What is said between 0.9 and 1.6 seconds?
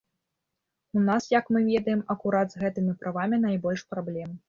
У нас, як